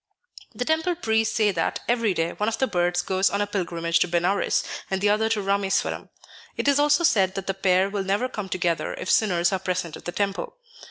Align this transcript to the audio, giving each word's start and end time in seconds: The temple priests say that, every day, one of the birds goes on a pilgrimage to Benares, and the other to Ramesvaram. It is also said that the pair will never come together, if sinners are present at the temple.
The 0.55 0.65
temple 0.65 0.95
priests 0.95 1.35
say 1.35 1.51
that, 1.51 1.81
every 1.87 2.15
day, 2.15 2.31
one 2.31 2.49
of 2.49 2.57
the 2.57 2.65
birds 2.65 3.03
goes 3.03 3.29
on 3.29 3.39
a 3.39 3.45
pilgrimage 3.45 3.99
to 3.99 4.07
Benares, 4.07 4.63
and 4.89 4.99
the 4.99 5.09
other 5.09 5.29
to 5.29 5.43
Ramesvaram. 5.43 6.09
It 6.57 6.67
is 6.67 6.79
also 6.79 7.03
said 7.03 7.35
that 7.35 7.45
the 7.45 7.53
pair 7.53 7.87
will 7.87 8.03
never 8.03 8.27
come 8.27 8.49
together, 8.49 8.95
if 8.95 9.11
sinners 9.11 9.53
are 9.53 9.59
present 9.59 9.95
at 9.95 10.05
the 10.05 10.11
temple. 10.11 10.57